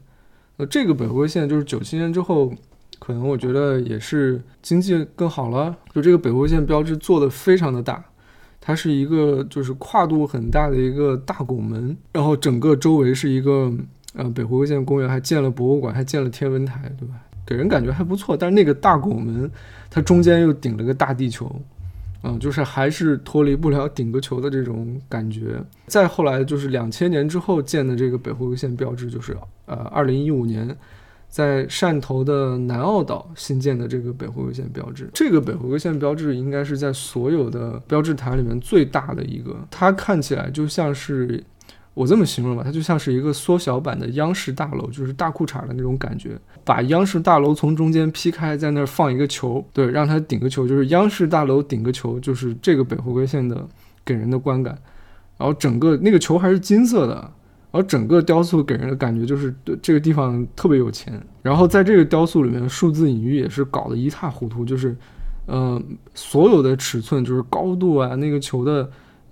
[0.56, 2.52] 呃，这个北回归线就是九七年之后。
[2.98, 8.04] 可能我觉得也是经济更好了，就这个北回归线标志做的非常的大，
[8.60, 13.72] 它是一个就是跨度很大的一个大拱门，然后整个周围是一个
[14.14, 17.14] 呃北回归线公园，还建了博物馆，还建了天文台，对吧？
[17.46, 18.36] 给人感觉还不错。
[18.36, 19.50] 但是那个大拱门
[19.88, 21.50] 它中间又顶了个大地球，
[22.22, 25.62] 嗯，就是还是脱离不了顶个球的这种感觉。
[25.86, 30.76] 再后来就是两千年之后建的这个北回归线标志，就是呃二零一五年。
[31.30, 39.56] 在汕头的南澳岛新建的这个北回归线标志，这个北回归线标志应该是在所有的标志塔里面最大的一个。
[39.70, 41.40] 它看起来就像是，
[41.94, 46.36] 我这么形容吧，它就像是一个缩小版的央视大楼，就是大裤衩的那种感觉。
[46.64, 53.64] 把央视大楼从中间劈开，在那儿放一个球，对，让它顶个球，就是央视大楼顶个球，就是这个北回归线的
[54.04, 54.76] 给人的观感。
[55.38, 57.32] 然后整个那个球还是金色的。
[57.72, 61.20] 而整个雕塑给人的感觉就是这个地方特别有钱。
[61.42, 64.96] 然后在这个雕塑里面，数字隐喻也是搞得一塌糊涂，就是，
[65.46, 65.80] 呃，
[66.14, 68.90] 所有的尺寸，就是高度啊，那个球的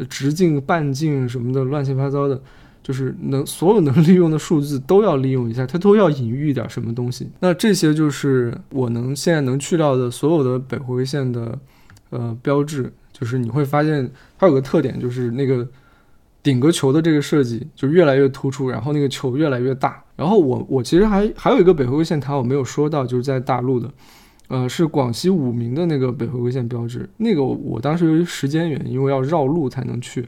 [0.09, 2.41] 直径、半径什么的，乱七八糟的，
[2.83, 7.29] 就是能所有能 利用的数字都要利用一下，它都要隐喻一点什么东西。
[7.41, 11.59] 那这些就是我能现在能去掉的所有的北回归线的
[12.11, 15.67] 呃标志，就是你会发现它有个特点，就是那个。
[16.49, 20.03] 顶个球的这个设计就越来越突出，然后那个球越来越大。
[20.17, 23.93] 然后我我其实还还有一个北回归线塔我没有说到，就是在大陆的，
[24.49, 27.07] 呃，是广西武鸣的那个北回归线标志。
[27.19, 30.27] 那个我当时由于时间原因，因为要绕路才能去，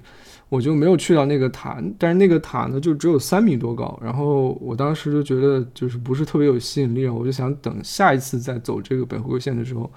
[0.50, 1.82] 我就没有去到那个塔。
[1.96, 3.98] 但是那个塔呢，就只有三米多高。
[4.02, 9.90] 然后我当时就觉得就是不是特别有吸引力，我就想等下一次再走这个北回归线的时候，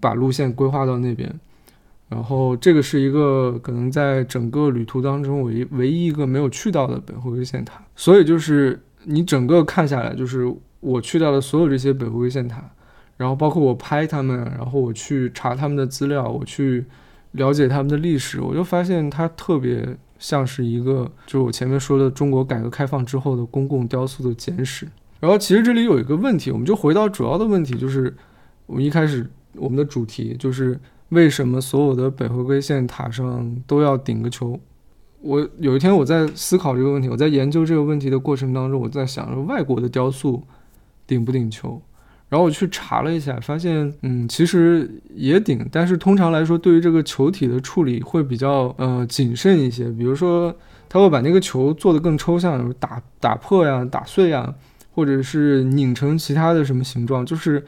[0.00, 1.30] 把路线规划到那边。
[2.12, 10.46] 然后这个是一个可能在整个旅途当中唯一唯一一个没有去到的北回归线塔，所以就是你整个看下来，就是
[10.80, 12.62] 我去到的所有这些北回归线塔，
[13.16, 16.84] 然后包括我拍他们，然后我去查他们的资料，我去
[17.30, 24.86] 了解他们的历史，我就发现它特别像是一个，就是我前面说的中国改革开放之后的公共雕塑的简史。
[25.18, 28.14] 然后其实这里有一个问题，我们就回到主要的问题，就是
[28.66, 30.78] 我们一开始我们的主题就是。
[31.12, 34.58] 为什么所有的北回归线塔上都要顶个球？
[35.20, 40.42] 我有一天我在思考这个问题，我在研究这个问题的过程当中，我在想说外国的雕塑
[41.06, 41.80] 顶不顶球？
[42.30, 49.90] 然后我去查了一下，发现嗯，其实也顶，但是通常来说，对于这个球体的处理会比较呃谨慎一些。
[49.90, 50.54] 比如说，
[50.88, 54.54] 他会把那个球做得更抽象，打打破呀、打碎呀，
[54.94, 57.62] 或者是拧成其他的什么形状，就是。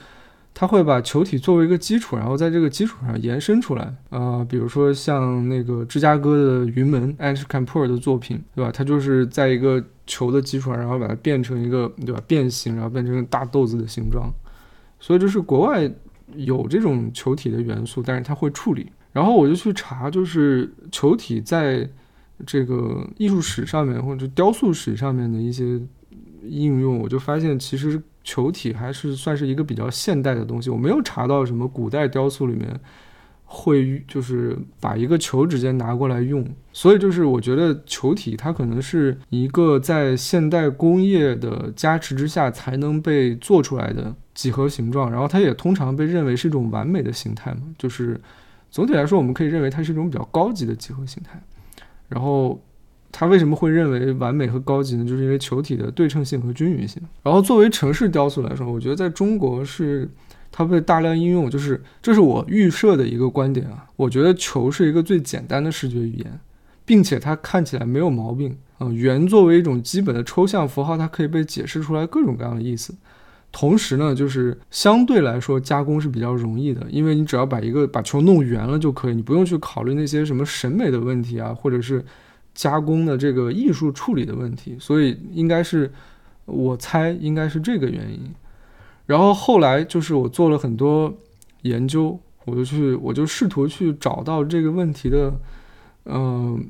[0.56, 3.92] 他会把球体作为一个基础，然后在这个基础上延伸出来。
[4.08, 8.70] 啊，比如说像那个芝加哥的云门 a n s c a m p e r 的作品，对吧？
[8.70, 12.22] 他就是在一个球的基础上，然后把它变成一个，对吧？
[12.28, 14.32] 变形，然后变成大豆子的形状。
[15.00, 15.90] 所以就是国外
[16.36, 18.86] 有这种球体的元素，但是他会处理。
[19.12, 21.90] 然后我就去查，就是球体在
[22.46, 25.80] 这个艺术史上面或者雕塑史上面的一些
[26.44, 28.00] 应用，我就发现其实。
[28.24, 32.80] 球体还是算是一个比较现代的东西，我没有查到什么古代雕塑里面
[33.44, 48.20] 会就是把一个球直接拿过来用，所以就是我觉得球体它可能是一个在现代工业的加持之下才能被做出来的几何形状，然后它也通常被认为是一种完美的形态嘛，就是
[48.70, 51.40] 总体来说我们可以认为它是一种比较高级的几何形态，
[52.08, 52.60] 然后。
[53.16, 55.04] 它为什么会认为完美和高级呢？
[55.04, 57.00] 就是因为球体的对称性和均匀性。
[57.22, 60.10] 然后作为城市雕塑来说，我觉得在中国是
[60.50, 63.86] 它被大量应用，就是这是我预设的一个观点啊。
[63.94, 66.40] 我觉得球是一个最简单的视觉语言，
[66.84, 68.88] 并且它看起来没有毛病啊。
[68.88, 72.92] 圆作为一种基本的抽象符号，它可以被解释出来各种各样的意思。
[73.52, 82.04] 同时呢，就是相对来说加工是比较容易的，因为你只要把一个把球弄圆了就可以，你不用去考虑那些什么审美的问题啊，或者是
[82.54, 84.76] 加工的这个艺术处理的问题。
[84.78, 85.92] 所以应该是
[86.44, 88.32] 我猜应该是这个原因。
[89.06, 91.12] 然后后来就是我做了很多
[91.62, 95.34] 研究，我就去我就试图去找到这个问题的，
[96.04, 96.64] 嗯，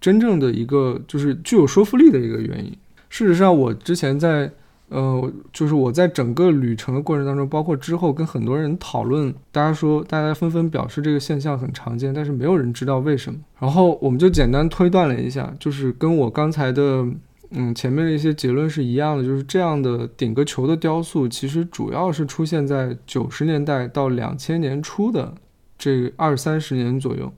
[0.00, 2.76] 真正的一个就是具有说服力的一个原因。
[3.08, 4.52] 事实上，我之前在。
[4.90, 13.38] 呃，就是我在整个旅程的过程当中，包括之后跟很多人讨论，大家说，大家纷纷表示这个现象很常见，但是没有人知道为什么。
[13.60, 17.06] 然后我们就简单推断了一下，就是跟我刚才的，
[17.50, 25.34] 嗯，前面的一些结论是一样的，就是这样的顶个球的雕塑，其实主要是出现在九十年代到两千年初的
[25.76, 27.30] 这二三十年左右。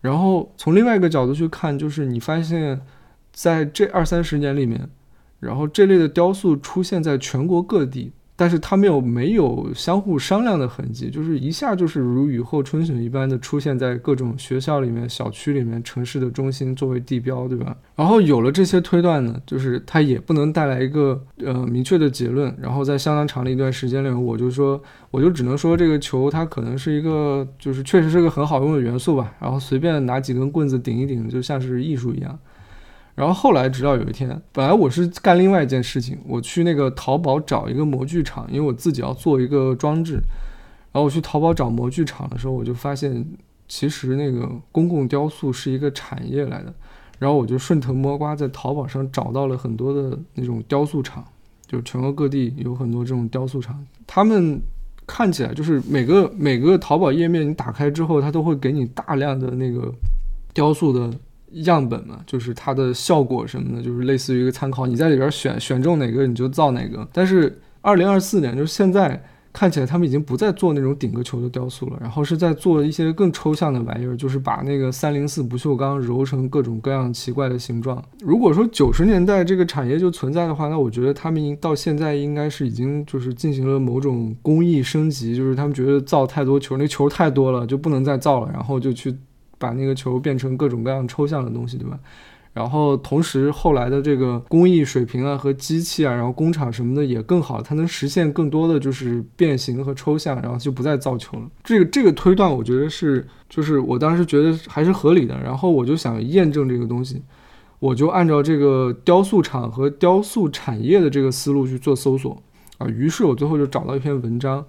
[0.00, 2.80] 然后从另外一个角度去看，就是你发现，
[3.32, 4.88] 在这二三十年里面。
[5.44, 17.76] 然后这类的雕塑出现在全国各地，但是它没有没有相互商量的痕迹，就是一下就是如雨后春笋一般的出现在各种学校里面、小区里面、城市的中心作为地标，对吧？
[17.94, 22.52] 然后有了这些推断呢，就是它也不能带来一个呃明确的结论。
[22.60, 29.32] 然后在相当长的一段时间里，我就说，我就只能说这个球它可能是一个，就是确实是个很好用的元素吧。
[29.38, 32.36] 然后随便拿几根棍子顶一顶，就像是艺术一样。
[33.14, 40.14] 然后后来，直到有一天，本来我是干另外一件事情，我去那个淘宝找一个模具厂，因为我自己要做一个装置。
[40.90, 43.24] 然后我去淘宝找模具厂的时候，我就发现，
[43.68, 46.74] 其实那个公共雕塑是一个产业来的。
[47.20, 51.24] 然后我就顺藤摸瓜，在淘宝上找到了很多的那种雕塑厂，
[51.68, 53.86] 就全国各地有很多这种雕塑厂。
[54.08, 54.60] 他们
[55.06, 59.92] 看起来就是每个每个淘宝页面你打开之后，它都会给你大量的那个
[60.52, 61.16] 雕塑的。
[61.62, 64.86] 样本嘛，就是它的效果什么的，就是类似于一个参考。
[64.86, 67.08] 你在里边选选中哪个，你就造哪个。
[67.12, 78.04] 但是二零二四年，就是现在看起来，他们已经不再做那种顶个球的雕塑了，然后是在做一些更抽象的玩意儿，就是把那个三零四不锈钢揉成各种各样奇怪的形状。
[78.20, 89.16] 如果说九十年代这个产业就存在的话，那我觉得他们到现在应该是已经就是进行了某种工艺升级，就是他们觉得造太多球，那球太多了，就不能再造了，然后就去。
[89.64, 91.98] 把那个球变成各种各样抽象的东西，对吧？
[92.52, 101.50] 然后同时后来的这个工艺水平啊和机器啊，然后工厂什么的也更好，它能实现更多的就是变形和抽象，然后就不再造球了。
[101.64, 105.36] 这个这个推断，我觉得是就是我当时觉得还是合理的。
[105.42, 107.22] 然后我就想验证这个东西，
[107.80, 112.40] 我就按照这个雕塑厂和雕塑产业的这个思路去做搜索
[112.78, 112.86] 啊。
[112.86, 114.64] 于是我最后就找到一篇文章。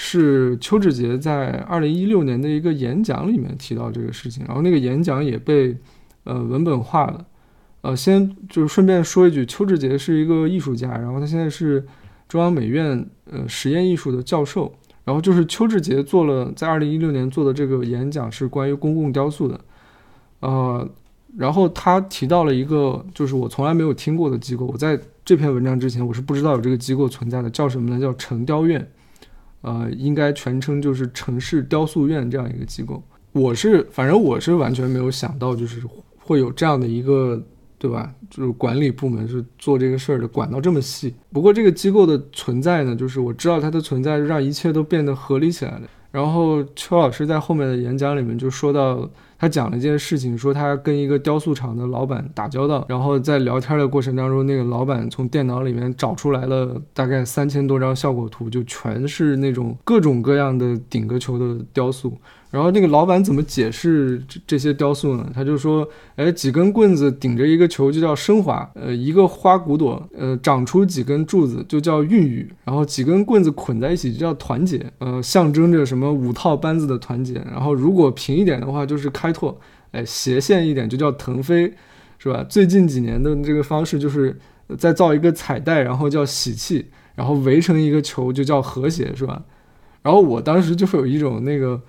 [0.00, 5.76] 是邱志杰在二零一六年的一个演讲里面提到这个事情，然后那个演讲也被
[6.22, 7.26] 呃文本化了。
[7.80, 11.84] 呃，先就是顺便说一句，邱志杰是一个艺术家，然后他现在是
[12.28, 14.72] 中央美院呃实验艺术的教授。
[15.04, 19.60] 然后就是邱志杰做了在二零一六年做的这个演讲是关于公共雕塑的，
[20.38, 20.88] 呃，
[21.36, 28.00] 然后他提到了一个就是我从来没有听过的机构，我在这篇文章之前我是不知道有这个机构存在的，叫什么呢？
[28.00, 28.88] 叫城雕院。
[29.60, 33.02] 呃，应该全称就是城市雕塑院这样一个机构。
[33.32, 35.82] 我是，反正我是完全没有想到，就是
[36.18, 37.42] 会有这样的一个，
[37.78, 38.12] 对吧？
[38.30, 41.14] 就是管理部门是做这个事儿的，管到这么细。
[41.32, 45.82] 不过这个机构的存在呢，就是我知道它的存在，让一切都变得合理起来了。
[46.10, 49.08] 然后邱老师在后面的演讲里面就说到。
[49.38, 62.12] 他讲了一件事情，说他跟一个雕塑厂的老板打交道，然后在聊天的过程当中，那个老板从电脑里面找出来了大概三千多张效果图，就全是那种各种各样的顶个球的雕塑。
[62.50, 65.30] 然后那个老板怎么解释这这些雕塑呢？
[65.34, 77.34] 他就说，哎，几根棍子顶着一个球就叫升华，呃，一个花骨朵，呃，长出几根柱子就叫孕育，然后几根棍子捆在一起就叫团结，呃，象征着什么五套班子的团结。
[77.34, 79.60] 然后如果平一点的话就是看开拓，
[79.92, 81.74] 哎，斜线一点就叫腾飞，
[82.18, 82.42] 是吧？
[82.48, 84.38] 最近几年的这个方式就是
[84.78, 89.44] 再造一个彩带，然后叫喜气，然后围成一个球就叫和谐，是吧？
[90.02, 91.80] 然后我当时就会有一种那个。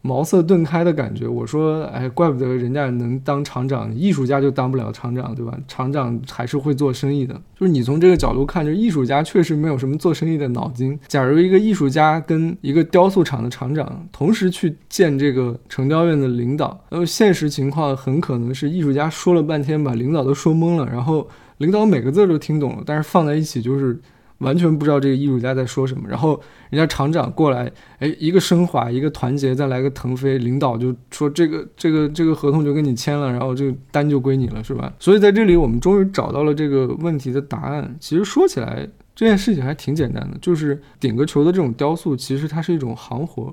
[0.00, 5.58] 茅塞顿开的感觉，我说，哎，怪不得人家能当厂长，艺术家就当不了厂长，对吧？
[5.66, 7.34] 厂长还是会做生意的。
[7.58, 10.98] 就是你从这个角度看，就是艺术家确实没有什么做生意的脑筋。
[11.08, 21.28] 假如一个艺术家跟一个雕塑厂的厂长同时去见这个城雕院的领导，那么现实情况很可能是艺术家说了半天，把领导都说懵了，然后
[21.58, 24.00] 领导每个字都听懂了，但是放在一起就是。
[24.38, 34.92] 完全不知道这个艺术家在说什么，然后人家厂长过来，哎，一个升华，一个团结，再来个腾飞，领导就说这个这个这个合同就跟你签了，然后这个单就归你了，是吧？
[35.00, 37.96] 所以在这里我们终于找到了这个问题的答案。
[37.98, 43.52] 其实说起来，这件事情还挺简单的，就是顶个球的这种雕塑，其实它是一种行活，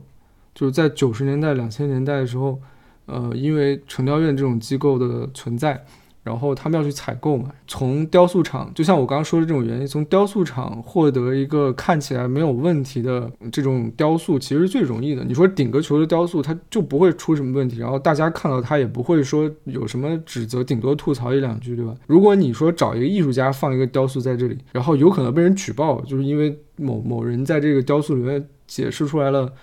[0.54, 2.60] 就是在九十年代、两千年代的时候，
[3.08, 5.84] 呃，因为成雕院这种机构的存在。
[6.26, 15.24] 然后他们要去采购嘛，从雕塑厂，就像我刚刚说的这种原因，从雕塑厂获得一个看起来没有问题的这种雕塑，其实最容易的。
[15.24, 21.94] 你说顶格球的雕塑，它就不会出什么问题，然后大家看到它也不会说有什么指责，顶多吐槽一两句，对吧？
[22.08, 29.54] 如果你说找一个艺术家放一个雕塑在这里，然后有可能被人举报，就是因为某某人在这个雕塑里面解释出来了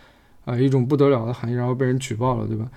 [0.45, 2.69] 啊一种不得了的含义，然后被人举报了，对吧？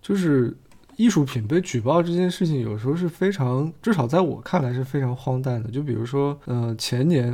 [0.00, 0.56] 就是。
[0.96, 5.70] 艺术品被举报这件事情，有时候是非常，至少在我看来是非常荒诞的。
[5.70, 7.32] 就比如说，呃，前年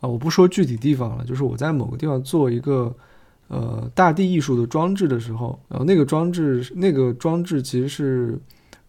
[0.00, 2.94] 啊，我不说具体地方了，就是我在某个地方做一个
[3.48, 8.40] 呃大地艺术的装置的时候，然后那个装置，那个装置其实是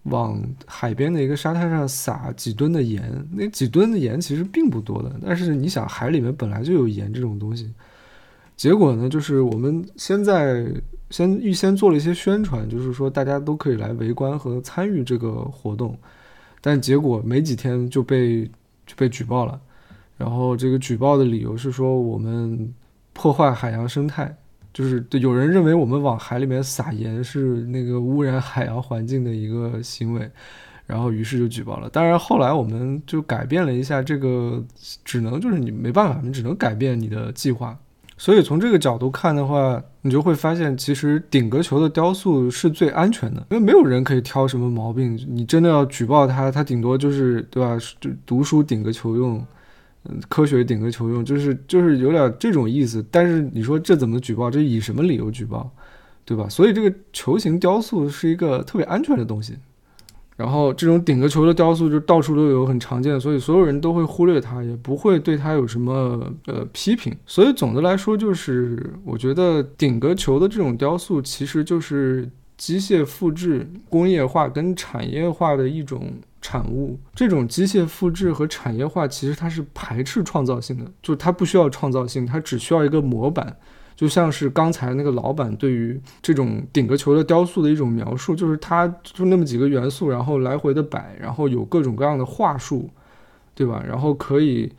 [0.03, 7.69] 往海边的一个沙滩上撒几吨的盐，那几吨的盐其实并不多的，但是你想，海里面本来就有盐这种东西，
[8.55, 10.65] 结果呢，就是我们现在。
[11.09, 15.97] 先预先做了一些宣传，就是说大家都可以来围观和参与这个活动，
[16.59, 18.45] 但结果没几天就被
[18.85, 19.59] 就被举报了。
[20.17, 22.73] 然后这个举报的理由是说我们
[23.13, 24.35] 破坏海洋生态，
[24.73, 30.29] 就是有人认为我们往海里面撒盐是那个污染海洋环境的一个行为，
[30.85, 31.89] 然后于是就举报了。
[31.89, 34.63] 当然后来我们就改变了一下这个，
[35.05, 37.77] 只能就是你没办法，你只能改变你的计划。
[38.17, 45.17] 所以从这个角度看的话，你就会发现，其实顶格球的雕塑是最安全的，因为没有人可以挑什么毛病。
[45.29, 47.77] 你真的要举报他，他顶多就是对吧？
[47.99, 49.45] 就读书顶个球用，
[50.05, 53.05] 嗯，科学顶个球用，就是就是有点这种意思。
[53.11, 54.49] 但是你说这怎么举报？
[54.49, 55.71] 这以什么理由举报？
[56.25, 56.49] 对吧？
[56.49, 59.55] 所以这个球形雕塑是一个特别安全的东西。
[60.37, 67.11] 然后这种顶个球的雕塑就到处都有，很常见，所以所有人都会忽略它，也不会对它有什么呃批评。
[67.25, 76.99] 所以总的来说，就是我觉得顶个球的这种雕塑其实就是机械复制、工业化跟产业化的一种产物。
[77.15, 83.57] 这种机械复制和产业化其实它是排斥创造性的，就是它不需要创造性，它只需要一个模板。
[83.97, 92.87] 就像是刚才那个老板对于这种顶个球的雕塑的一种描述，就是它就那么几个元素，然后来回的摆，然后有各种各样的话术，
[93.55, 93.83] 对吧？
[93.87, 94.71] 然后可以，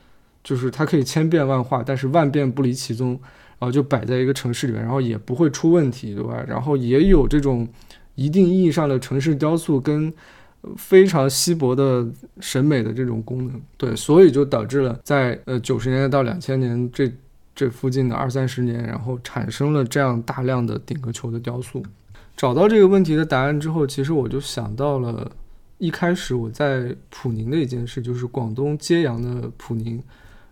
[0.44, 3.10] 就是它可以千变万化，但是万变不离其宗，
[3.58, 6.40] 然后就摆在一个城市里面，然后也不会出问题，对吧？
[6.46, 7.66] 然后也有这种
[8.14, 10.14] 一定意义上的城市雕塑跟
[10.76, 12.06] 非常稀薄的
[12.38, 17.12] 审美的这种功能，对，所以就导致了在呃九十年代到两千年这。
[17.58, 21.82] 这附近的二三十年，然后产生了这样大量的顶格球的雕塑。
[22.36, 25.28] 找到这个问题的答案之后，其实我就想到了
[25.78, 30.00] 一开始我在普宁的一件事，就是广东揭阳的普宁。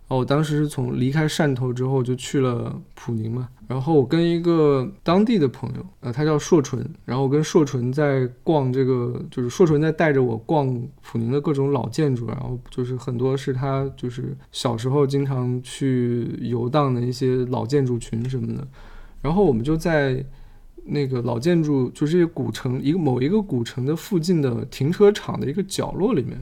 [0.09, 18.65] 哦，我当时是从离开汕头之后就去了普宁嘛，然后我跟一个当地的朋友，呃，他叫硕纯，然后我跟硕纯在逛这个，就是硕纯在带着我逛普宁的各种老建筑，然后就是很多是他就是小时候经常去游荡的一些老建筑群什么的，
[19.21, 20.25] 然后我们就在
[20.85, 26.39] 那个老建筑，就是古城一个某一个古城的附近的停车场的一个角落里面。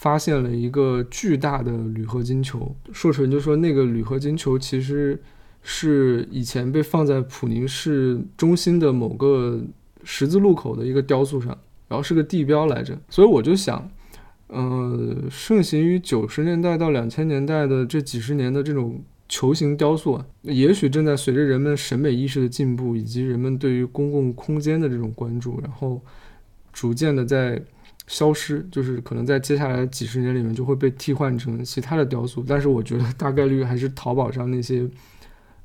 [0.00, 5.20] 发现了一个巨大的铝合金球，硕纯就说那个铝合金球其实
[5.60, 9.60] 是以前被放在普宁市中心的某个
[10.04, 11.48] 十字路口的一个雕塑上，
[11.88, 12.96] 然后是个地标来着。
[13.10, 13.90] 所以我就想，
[14.46, 26.00] 呃，盛行于九十年代到两千年代的这几十年的这种球形雕塑，啊也许正在随着人们审美意识的进步以及人们对于公共空间的这种关注，然后
[26.72, 27.60] 逐渐的在。
[28.08, 34.88] 消失，就是可能在接下来几十年里面就会被替换成其他的雕塑，但是我觉得大概率还是淘宝上那些，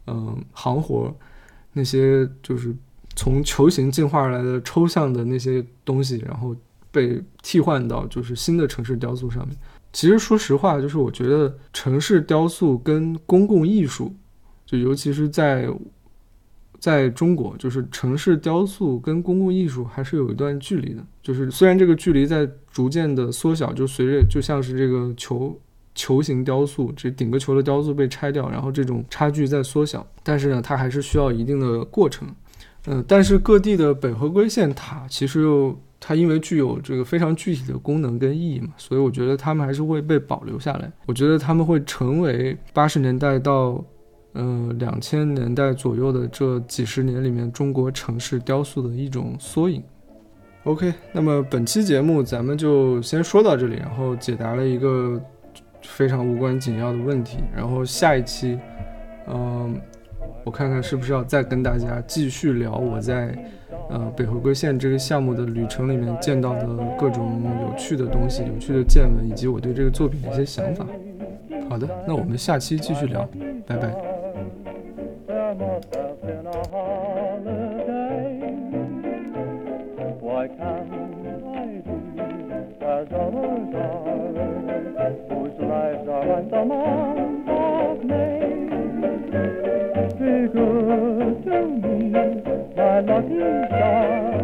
[0.06, 1.12] 嗯，行活，
[1.72, 2.76] 那些就是
[3.16, 6.56] 从球形进化而来的抽象的那些东西，然后
[6.92, 9.58] 被替换到就是新的城市雕塑上面。
[9.94, 14.14] 其实说实话，就是我觉得城市雕塑跟公共艺术，
[14.66, 15.68] 就尤其是在。
[16.84, 21.02] 在中国，就是城市雕塑跟公共艺术还是有一段距离的。
[21.22, 25.58] 就是虽然这个距离在逐渐的缩小，就随着就像是这个球
[25.96, 32.28] 球形雕塑，这顶个球的雕塑被拆掉，然后这种差距在缩小，但是呢，它还是需要一定的过程。
[32.88, 40.92] 嗯，但是各地的北回归线塔其实又它因为具有这个非常具体的功能跟意义嘛，所以我觉得它们还是会被保留下来。
[41.06, 43.82] 我觉得他们会成为八十年代到。
[44.36, 49.84] 嗯，两千年代左右的这几十年里面，中国城市雕塑的一种缩影。
[50.64, 55.22] OK，那么本期节目咱们就先说到这里，然后解答了一个
[55.82, 57.40] 非常无关紧要的问题。
[57.56, 58.58] 然后下一期，
[59.28, 59.80] 嗯，
[60.44, 63.38] 我看看是不是要再跟大家继续聊我在
[63.90, 66.66] 呃北回归线这个项目的旅程里面见到的
[66.98, 70.88] 各种有趣的东西、有趣的见闻，以及我对这个作品的一些想法。
[71.70, 73.30] 好的，那我们下期继续聊，
[73.68, 74.13] 拜拜。
[75.54, 78.40] find myself in a holiday.
[80.20, 81.94] Why can't I be
[82.82, 84.32] as others are,
[85.30, 88.40] whose lives are like the month of May?
[90.20, 91.98] Be good to me,
[92.76, 94.36] my lucky star,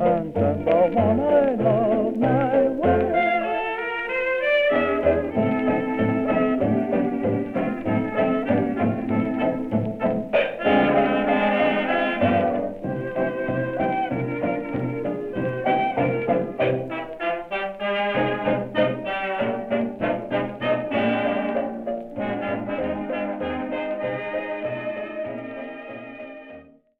[0.00, 1.61] and send the one I love.